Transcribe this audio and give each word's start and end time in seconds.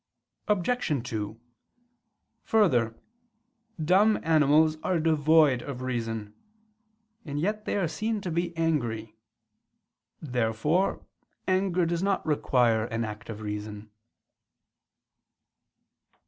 Obj. 0.47 1.07
2: 1.07 1.39
Further, 2.45 2.95
dumb 3.85 4.19
animals 4.23 4.77
are 4.81 4.99
devoid 4.99 5.61
of 5.61 5.83
reason: 5.83 6.33
and 7.23 7.39
yet 7.39 7.65
they 7.65 7.77
are 7.77 7.87
seen 7.87 8.19
to 8.21 8.31
be 8.31 8.57
angry. 8.57 9.15
Therefore 10.19 11.05
anger 11.47 11.85
does 11.85 12.01
not 12.01 12.25
require 12.25 12.85
an 12.85 13.05
act 13.05 13.29
of 13.29 13.41
reason. 13.41 13.91